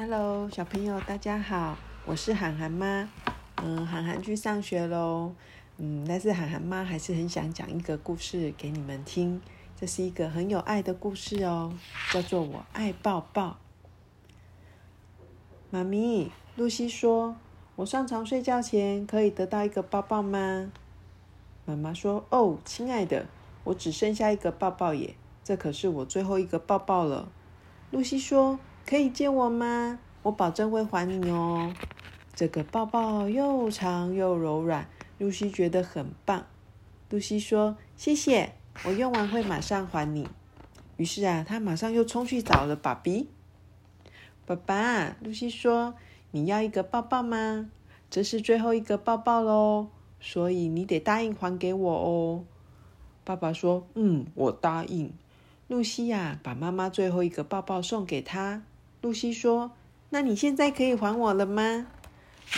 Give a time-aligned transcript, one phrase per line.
[0.00, 3.08] Hello，小朋友，大家好，我是涵涵妈。
[3.56, 5.34] 嗯，涵涵去上学喽。
[5.76, 9.42] 嗯，但是涵涵妈还是很想讲一个故事给你们听。
[9.74, 11.76] 这是一个很有爱的故事哦，
[12.12, 13.48] 叫做《我爱抱抱》。
[15.70, 17.34] 妈咪，露西说
[17.74, 20.70] ：“我上床睡觉前可以得到一个抱抱吗？”
[21.66, 23.26] 妈妈说：“哦，亲爱的，
[23.64, 27.28] 我只剩下一个抱抱耶，这可是我最后一个抱抱了。”
[27.90, 28.60] 露西说。
[28.88, 29.98] 可以借我吗？
[30.22, 31.76] 我保证会还你哦。
[32.34, 34.88] 这个抱抱又长又柔软，
[35.18, 36.46] 露西觉得很棒。
[37.10, 40.30] 露西说：“谢谢，我用完会马上还你。”
[40.96, 43.28] 于是啊，她马上又冲去找了爸比。
[44.46, 45.92] 爸爸，露西说
[46.32, 47.68] ：“你要一个抱抱吗？
[48.08, 52.46] 这是最后一个抱抱喽，所以你得答应还给我哦。”
[53.22, 55.12] 爸爸说：“嗯，我答应。”
[55.68, 58.62] 露西呀，把妈妈最后一个抱抱送给他。
[59.00, 59.72] 露西说
[60.10, 61.86] ：“那你现在可以还我了吗？”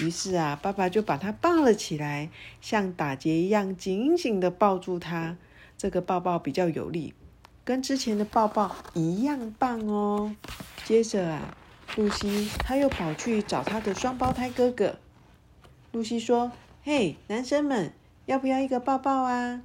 [0.01, 5.37] 于是啊，爸爸就把他抱了起来，像打结一样紧紧的抱住他。
[5.77, 7.15] 这个抱抱比较有力，
[7.65, 10.37] 跟之前的抱抱一样棒哦。
[10.85, 11.57] 接着啊，
[11.97, 14.97] 露西他又跑去找他的双胞胎哥哥。
[15.93, 16.53] 露西说
[16.85, 17.93] ：“嘿，男生们，
[18.27, 19.63] 要不要一个抱抱啊？”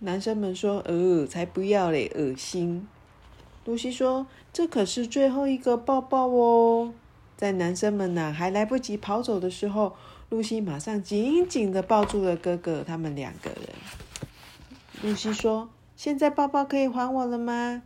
[0.00, 2.88] 男生们说：“呃，才不要嘞，恶心。”
[3.64, 6.92] 露西说：“这可是最后一个抱抱哦！”
[7.36, 9.94] 在男生们呐还来不及跑走的时候，
[10.30, 13.60] 露西马上紧紧的抱住了哥哥他们两个人。
[15.02, 17.82] 露西说：“现在抱抱可以还我了吗？”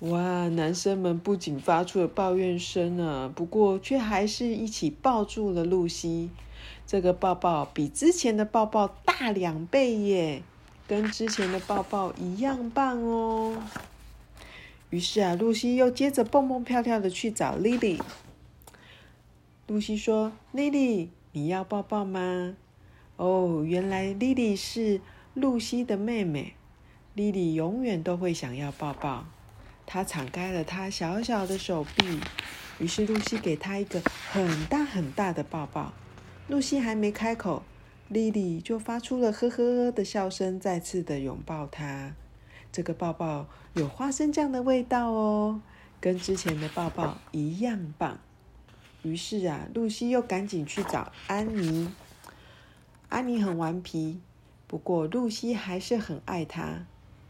[0.00, 0.48] 哇！
[0.48, 6.30] 男生们不仅发出了抱怨声啊，不过却还是一起抱住了露西。
[6.86, 10.42] 这个抱抱比之前的抱抱大两倍耶，
[10.86, 13.56] 跟之前的抱抱一样棒哦。
[14.94, 18.00] 于是啊，露西又接着蹦蹦跳跳的去找莉莉。
[19.66, 22.54] 露西说：“莉莉，你要抱抱吗？”
[23.18, 25.00] 哦，原来莉莉是
[25.34, 26.54] 露西的妹妹。
[27.14, 29.26] 莉莉永远都会想要抱抱。
[29.84, 32.20] 她敞开了她小小的手臂，
[32.78, 34.00] 于是露西给她一个
[34.30, 35.92] 很大很大的抱抱。
[36.46, 37.64] 露西还没开口，
[38.06, 42.14] 莉莉就发出了呵呵呵的笑声，再次的拥抱她。
[42.74, 45.60] 这个抱抱有花生酱的味道哦，
[46.00, 48.18] 跟之前的抱抱一样棒。
[49.04, 51.88] 于是啊，露西又赶紧去找安妮。
[53.10, 54.18] 安妮很顽皮，
[54.66, 56.84] 不过露西还是很爱她。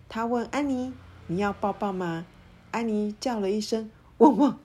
[0.09, 0.94] 她问安妮
[1.28, 2.25] ：“你要抱抱吗？”
[2.72, 4.59] 安妮叫了一声“汪汪”，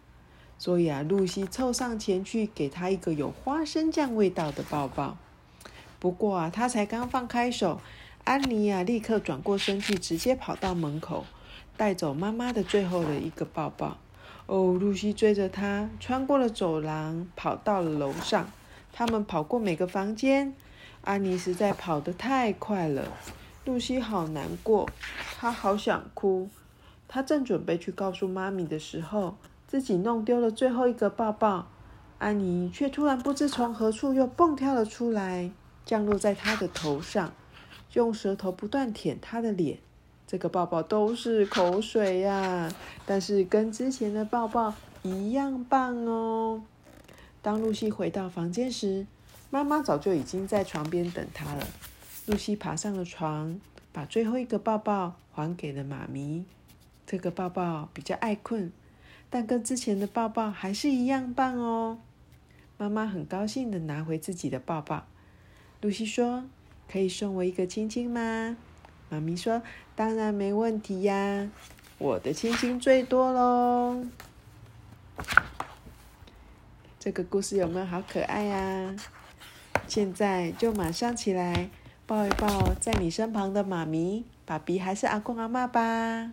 [0.57, 5.17] 所以啊，露西凑上前去给她一个有花生酱味道的抱抱。
[6.00, 7.81] 不过啊，她才刚放开手。
[8.29, 11.25] 安妮呀，立刻转过身去，直接跑到门口，
[11.75, 13.97] 带走妈妈的最后的一个抱抱。
[14.45, 18.51] 哦，露西追着她，穿过了走廊，跑到了楼上。
[18.94, 20.53] 他们跑过每个房间。
[21.01, 23.12] 安妮实在跑得太快了，
[23.66, 24.88] 露西好难过，
[25.40, 26.51] 她好想哭。
[27.07, 31.66] 她正准备去告诉妈咪的时候，自己弄丢了最后一个抱抱。
[32.19, 35.50] 安妮却突然不知从何处又蹦跳了出来，
[35.84, 37.34] 降落在她的头上。
[37.94, 39.80] 用舌头不断舔他的脸，
[40.28, 42.72] 这个抱抱都是口水呀，
[43.04, 46.62] 但是跟之前的抱抱一样棒哦。
[47.42, 49.08] 当露西回到房间时，
[49.50, 51.68] 妈妈早就已经在床边等她了。
[52.28, 53.60] 露西爬上了床，
[53.92, 56.46] 把最后一个抱抱还给了妈咪。
[57.08, 58.72] 这个抱抱比较爱困，
[59.32, 61.98] 但跟之前的抱抱还是一样棒哦。
[62.78, 65.08] 妈妈很高兴的拿回自己的抱抱。
[65.82, 66.44] 露西说。
[66.92, 68.58] 可以送我一个亲亲吗？
[69.10, 69.62] 妈咪说
[69.96, 71.50] ：“当然没问题呀，
[71.98, 74.06] 我的亲亲最多喽。”
[77.00, 78.96] 这个故事有没有好可爱呀？
[79.88, 81.70] 现在就马上起来
[82.06, 86.32] 抱一抱在你身旁的妈咪、爸比还是阿公阿妈吧。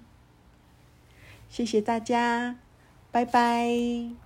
[1.48, 2.56] 谢谢大家，
[3.10, 4.25] 拜拜。